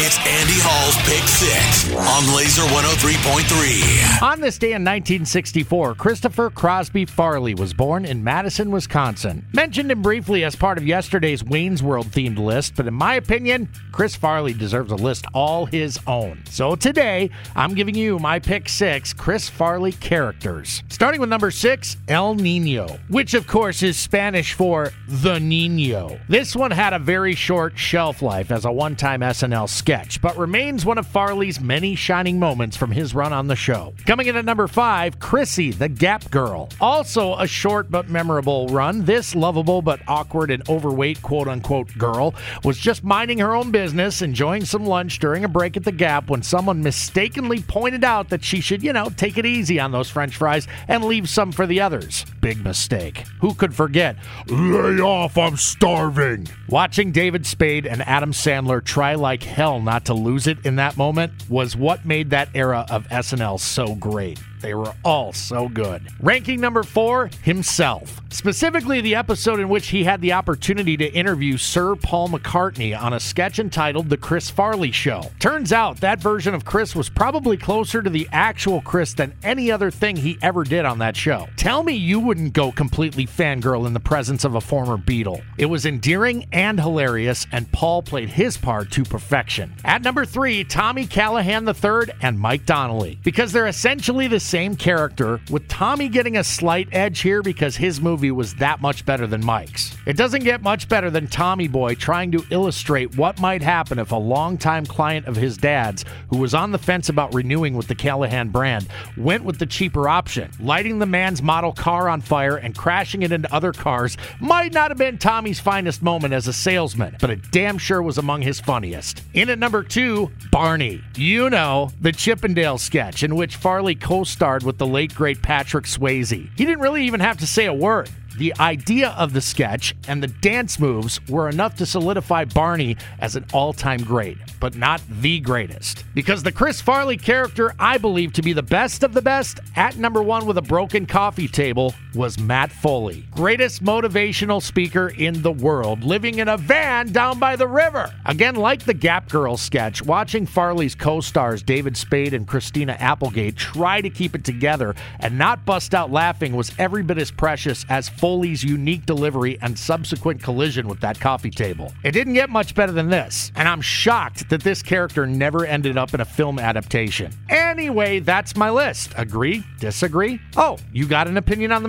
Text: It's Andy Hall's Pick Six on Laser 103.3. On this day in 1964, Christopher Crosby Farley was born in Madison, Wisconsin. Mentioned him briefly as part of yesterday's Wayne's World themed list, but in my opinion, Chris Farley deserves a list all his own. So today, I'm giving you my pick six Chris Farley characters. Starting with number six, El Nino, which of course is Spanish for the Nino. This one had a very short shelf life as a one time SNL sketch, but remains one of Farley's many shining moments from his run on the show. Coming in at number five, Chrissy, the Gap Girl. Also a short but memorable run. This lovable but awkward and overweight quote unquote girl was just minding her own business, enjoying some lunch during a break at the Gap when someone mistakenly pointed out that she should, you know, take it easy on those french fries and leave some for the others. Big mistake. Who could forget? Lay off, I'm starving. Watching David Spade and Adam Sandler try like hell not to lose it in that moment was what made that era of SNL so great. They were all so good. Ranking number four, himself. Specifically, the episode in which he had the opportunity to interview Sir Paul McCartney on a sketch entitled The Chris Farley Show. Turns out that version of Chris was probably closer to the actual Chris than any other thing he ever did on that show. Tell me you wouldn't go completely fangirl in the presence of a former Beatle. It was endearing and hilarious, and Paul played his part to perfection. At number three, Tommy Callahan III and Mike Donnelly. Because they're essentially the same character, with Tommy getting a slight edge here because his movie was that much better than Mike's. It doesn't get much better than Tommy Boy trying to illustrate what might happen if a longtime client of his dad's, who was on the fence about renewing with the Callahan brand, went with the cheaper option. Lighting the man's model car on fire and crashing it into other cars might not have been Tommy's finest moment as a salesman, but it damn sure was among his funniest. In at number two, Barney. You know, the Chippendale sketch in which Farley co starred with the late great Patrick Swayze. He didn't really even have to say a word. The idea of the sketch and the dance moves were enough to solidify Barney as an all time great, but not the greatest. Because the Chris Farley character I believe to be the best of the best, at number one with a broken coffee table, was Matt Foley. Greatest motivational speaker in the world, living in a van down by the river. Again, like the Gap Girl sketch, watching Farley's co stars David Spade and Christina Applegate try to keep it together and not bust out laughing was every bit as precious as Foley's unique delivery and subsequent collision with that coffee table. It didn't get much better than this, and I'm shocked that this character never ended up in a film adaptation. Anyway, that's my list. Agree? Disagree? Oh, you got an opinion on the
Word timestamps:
It's 0.00 0.16
Andy 0.18 0.54
Hall's 0.62 0.94
Pick 1.08 1.26
Six 1.26 1.92
on 1.92 2.36
Laser 2.36 2.62
103.3. 2.62 4.22
On 4.22 4.40
this 4.40 4.56
day 4.56 4.68
in 4.68 4.84
1964, 4.84 5.96
Christopher 5.96 6.50
Crosby 6.50 7.04
Farley 7.04 7.52
was 7.56 7.74
born 7.74 8.04
in 8.04 8.22
Madison, 8.22 8.70
Wisconsin. 8.70 9.44
Mentioned 9.52 9.90
him 9.90 10.00
briefly 10.00 10.44
as 10.44 10.54
part 10.54 10.78
of 10.78 10.86
yesterday's 10.86 11.42
Wayne's 11.42 11.82
World 11.82 12.06
themed 12.06 12.38
list, 12.38 12.76
but 12.76 12.86
in 12.86 12.94
my 12.94 13.14
opinion, 13.14 13.68
Chris 13.90 14.14
Farley 14.14 14.52
deserves 14.52 14.92
a 14.92 14.94
list 14.94 15.24
all 15.34 15.66
his 15.66 15.98
own. 16.06 16.44
So 16.48 16.76
today, 16.76 17.30
I'm 17.56 17.74
giving 17.74 17.96
you 17.96 18.20
my 18.20 18.38
pick 18.38 18.68
six 18.68 19.12
Chris 19.12 19.48
Farley 19.48 19.90
characters. 19.90 20.84
Starting 20.90 21.20
with 21.20 21.28
number 21.28 21.50
six, 21.50 21.96
El 22.06 22.36
Nino, 22.36 23.00
which 23.08 23.34
of 23.34 23.48
course 23.48 23.82
is 23.82 23.96
Spanish 23.98 24.52
for 24.52 24.92
the 25.08 25.40
Nino. 25.40 26.20
This 26.28 26.54
one 26.54 26.70
had 26.70 26.92
a 26.92 27.00
very 27.00 27.34
short 27.34 27.76
shelf 27.76 28.22
life 28.22 28.52
as 28.52 28.64
a 28.64 28.70
one 28.70 28.94
time 28.94 29.22
SNL 29.22 29.68
sketch, 29.68 29.87
but 29.88 30.36
remains 30.36 30.84
one 30.84 30.98
of 30.98 31.06
Farley's 31.06 31.60
many 31.60 31.94
shining 31.94 32.38
moments 32.38 32.76
from 32.76 32.90
his 32.90 33.14
run 33.14 33.32
on 33.32 33.46
the 33.46 33.56
show. 33.56 33.94
Coming 34.04 34.26
in 34.26 34.36
at 34.36 34.44
number 34.44 34.68
five, 34.68 35.18
Chrissy, 35.18 35.70
the 35.70 35.88
Gap 35.88 36.30
Girl. 36.30 36.68
Also 36.78 37.34
a 37.38 37.46
short 37.46 37.90
but 37.90 38.10
memorable 38.10 38.66
run. 38.68 39.06
This 39.06 39.34
lovable 39.34 39.80
but 39.80 40.00
awkward 40.06 40.50
and 40.50 40.68
overweight 40.68 41.22
quote 41.22 41.48
unquote 41.48 41.96
girl 41.96 42.34
was 42.64 42.76
just 42.76 43.02
minding 43.02 43.38
her 43.38 43.54
own 43.54 43.70
business, 43.70 44.20
enjoying 44.20 44.66
some 44.66 44.84
lunch 44.84 45.20
during 45.20 45.44
a 45.44 45.48
break 45.48 45.74
at 45.78 45.84
the 45.84 45.92
Gap 45.92 46.28
when 46.28 46.42
someone 46.42 46.82
mistakenly 46.82 47.62
pointed 47.62 48.04
out 48.04 48.28
that 48.28 48.44
she 48.44 48.60
should, 48.60 48.82
you 48.82 48.92
know, 48.92 49.08
take 49.16 49.38
it 49.38 49.46
easy 49.46 49.80
on 49.80 49.90
those 49.90 50.10
french 50.10 50.36
fries 50.36 50.68
and 50.88 51.02
leave 51.02 51.30
some 51.30 51.50
for 51.50 51.66
the 51.66 51.80
others. 51.80 52.26
Big 52.42 52.62
mistake. 52.62 53.24
Who 53.40 53.54
could 53.54 53.74
forget? 53.74 54.16
Lay 54.48 55.00
off, 55.00 55.38
I'm 55.38 55.56
starving. 55.56 56.46
Watching 56.68 57.10
David 57.10 57.46
Spade 57.46 57.86
and 57.86 58.02
Adam 58.02 58.32
Sandler 58.32 58.84
try 58.84 59.14
like 59.14 59.42
hell 59.42 59.77
not 59.80 60.04
to 60.06 60.14
lose 60.14 60.46
it 60.46 60.64
in 60.64 60.76
that 60.76 60.96
moment 60.96 61.32
was 61.48 61.76
what 61.76 62.04
made 62.04 62.30
that 62.30 62.48
era 62.54 62.86
of 62.90 63.06
SNL 63.08 63.60
so 63.60 63.94
great. 63.94 64.38
They 64.60 64.74
were 64.74 64.92
all 65.04 65.32
so 65.32 65.68
good. 65.68 66.08
Ranking 66.20 66.60
number 66.60 66.82
four, 66.82 67.30
himself. 67.42 68.20
Specifically, 68.30 69.00
the 69.00 69.14
episode 69.14 69.60
in 69.60 69.68
which 69.68 69.88
he 69.88 70.04
had 70.04 70.20
the 70.20 70.32
opportunity 70.32 70.96
to 70.96 71.12
interview 71.12 71.56
Sir 71.56 71.96
Paul 71.96 72.28
McCartney 72.28 72.98
on 72.98 73.12
a 73.12 73.20
sketch 73.20 73.58
entitled 73.58 74.10
The 74.10 74.16
Chris 74.16 74.50
Farley 74.50 74.92
Show. 74.92 75.22
Turns 75.38 75.72
out 75.72 76.00
that 76.00 76.20
version 76.20 76.54
of 76.54 76.64
Chris 76.64 76.94
was 76.94 77.08
probably 77.08 77.56
closer 77.56 78.02
to 78.02 78.10
the 78.10 78.28
actual 78.32 78.80
Chris 78.82 79.14
than 79.14 79.34
any 79.42 79.70
other 79.70 79.90
thing 79.90 80.16
he 80.16 80.38
ever 80.42 80.64
did 80.64 80.84
on 80.84 80.98
that 80.98 81.16
show. 81.16 81.48
Tell 81.56 81.82
me 81.82 81.94
you 81.94 82.20
wouldn't 82.20 82.52
go 82.52 82.70
completely 82.70 83.26
fangirl 83.26 83.86
in 83.86 83.94
the 83.94 84.00
presence 84.00 84.44
of 84.44 84.54
a 84.54 84.60
former 84.60 84.96
Beatle. 84.96 85.42
It 85.56 85.66
was 85.66 85.86
endearing 85.86 86.46
and 86.52 86.78
hilarious, 86.78 87.46
and 87.52 87.70
Paul 87.72 88.02
played 88.02 88.28
his 88.28 88.56
part 88.56 88.90
to 88.92 89.04
perfection. 89.04 89.74
At 89.84 90.02
number 90.02 90.24
three, 90.24 90.64
Tommy 90.64 91.06
Callahan 91.06 91.66
III 91.66 92.14
and 92.20 92.38
Mike 92.38 92.66
Donnelly. 92.66 93.18
Because 93.24 93.52
they're 93.52 93.66
essentially 93.66 94.28
the 94.28 94.40
same 94.48 94.76
character, 94.76 95.40
with 95.50 95.68
Tommy 95.68 96.08
getting 96.08 96.38
a 96.38 96.44
slight 96.44 96.88
edge 96.92 97.20
here 97.20 97.42
because 97.42 97.76
his 97.76 98.00
movie 98.00 98.30
was 98.30 98.54
that 98.54 98.80
much 98.80 99.04
better 99.04 99.26
than 99.26 99.44
Mike's. 99.44 99.94
It 100.06 100.16
doesn't 100.16 100.44
get 100.44 100.62
much 100.62 100.88
better 100.88 101.10
than 101.10 101.26
Tommy 101.26 101.68
Boy 101.68 101.94
trying 101.94 102.32
to 102.32 102.44
illustrate 102.50 103.16
what 103.16 103.40
might 103.40 103.62
happen 103.62 103.98
if 103.98 104.10
a 104.10 104.16
longtime 104.16 104.86
client 104.86 105.26
of 105.26 105.36
his 105.36 105.58
dad's, 105.58 106.06
who 106.30 106.38
was 106.38 106.54
on 106.54 106.72
the 106.72 106.78
fence 106.78 107.10
about 107.10 107.34
renewing 107.34 107.74
with 107.74 107.88
the 107.88 107.94
Callahan 107.94 108.48
brand, 108.48 108.88
went 109.18 109.44
with 109.44 109.58
the 109.58 109.66
cheaper 109.66 110.08
option. 110.08 110.50
Lighting 110.58 110.98
the 110.98 111.06
man's 111.06 111.42
model 111.42 111.72
car 111.72 112.08
on 112.08 112.22
fire 112.22 112.56
and 112.56 112.74
crashing 112.74 113.22
it 113.22 113.32
into 113.32 113.54
other 113.54 113.72
cars 113.72 114.16
might 114.40 114.72
not 114.72 114.90
have 114.90 114.98
been 114.98 115.18
Tommy's 115.18 115.60
finest 115.60 116.02
moment 116.02 116.32
as 116.32 116.48
a 116.48 116.52
salesman, 116.54 117.16
but 117.20 117.28
it 117.28 117.50
damn 117.50 117.76
sure 117.76 118.02
was 118.02 118.16
among 118.16 118.40
his 118.40 118.60
funniest. 118.60 119.22
In 119.34 119.50
at 119.50 119.58
number 119.58 119.82
two, 119.82 120.30
Barney. 120.50 121.02
You 121.16 121.50
know, 121.50 121.90
the 122.00 122.12
Chippendale 122.12 122.78
sketch 122.78 123.22
in 123.22 123.36
which 123.36 123.56
Farley 123.56 123.94
co 123.94 124.24
starred 124.38 124.62
with 124.62 124.78
the 124.78 124.86
late 124.86 125.12
great 125.16 125.42
Patrick 125.42 125.84
Swayze. 125.84 126.30
He 126.30 126.64
didn't 126.64 126.78
really 126.78 127.02
even 127.02 127.18
have 127.18 127.38
to 127.38 127.46
say 127.46 127.66
a 127.66 127.74
word. 127.74 128.08
The 128.36 128.54
idea 128.60 129.08
of 129.18 129.32
the 129.32 129.40
sketch 129.40 129.96
and 130.06 130.22
the 130.22 130.28
dance 130.28 130.78
moves 130.78 131.18
were 131.28 131.48
enough 131.48 131.74
to 131.78 131.86
solidify 131.86 132.44
Barney 132.44 132.96
as 133.18 133.34
an 133.34 133.44
all 133.52 133.72
time 133.72 134.00
great, 134.00 134.38
but 134.60 134.76
not 134.76 135.02
the 135.10 135.40
greatest. 135.40 136.04
Because 136.14 136.44
the 136.44 136.52
Chris 136.52 136.80
Farley 136.80 137.16
character 137.16 137.74
I 137.80 137.98
believe 137.98 138.32
to 138.34 138.42
be 138.42 138.52
the 138.52 138.62
best 138.62 139.02
of 139.02 139.12
the 139.12 139.22
best, 139.22 139.58
at 139.74 139.96
number 139.96 140.22
one 140.22 140.46
with 140.46 140.56
a 140.56 140.62
broken 140.62 141.04
coffee 141.04 141.48
table, 141.48 141.92
was 142.14 142.38
Matt 142.38 142.72
Foley. 142.72 143.24
Greatest 143.30 143.82
motivational 143.82 144.62
speaker 144.62 145.08
in 145.08 145.42
the 145.42 145.52
world, 145.52 146.02
living 146.04 146.38
in 146.38 146.48
a 146.48 146.56
van 146.56 147.12
down 147.12 147.38
by 147.38 147.56
the 147.56 147.66
river. 147.66 148.12
Again, 148.26 148.54
like 148.56 148.84
the 148.84 148.94
Gap 148.94 149.28
Girl 149.28 149.56
sketch, 149.56 150.02
watching 150.02 150.46
Farley's 150.46 150.94
co 150.94 151.20
stars 151.20 151.62
David 151.62 151.96
Spade 151.96 152.34
and 152.34 152.46
Christina 152.46 152.96
Applegate 152.98 153.56
try 153.56 154.00
to 154.00 154.10
keep 154.10 154.34
it 154.34 154.44
together 154.44 154.94
and 155.20 155.38
not 155.38 155.64
bust 155.64 155.94
out 155.94 156.10
laughing 156.10 156.54
was 156.56 156.72
every 156.78 157.02
bit 157.02 157.18
as 157.18 157.30
precious 157.30 157.84
as 157.88 158.08
Foley's 158.08 158.62
unique 158.62 159.06
delivery 159.06 159.58
and 159.62 159.78
subsequent 159.78 160.42
collision 160.42 160.88
with 160.88 161.00
that 161.00 161.20
coffee 161.20 161.50
table. 161.50 161.92
It 162.04 162.12
didn't 162.12 162.34
get 162.34 162.50
much 162.50 162.74
better 162.74 162.92
than 162.92 163.10
this, 163.10 163.52
and 163.56 163.68
I'm 163.68 163.80
shocked 163.80 164.48
that 164.50 164.62
this 164.62 164.82
character 164.82 165.26
never 165.26 165.66
ended 165.66 165.96
up 165.96 166.14
in 166.14 166.20
a 166.20 166.24
film 166.24 166.58
adaptation. 166.58 167.32
Anyway, 167.48 168.20
that's 168.20 168.56
my 168.56 168.70
list. 168.70 169.12
Agree? 169.16 169.62
Disagree? 169.80 170.40
Oh, 170.56 170.78
you 170.92 171.06
got 171.06 171.28
an 171.28 171.36
opinion 171.36 171.72
on 171.72 171.82
the 171.82 171.88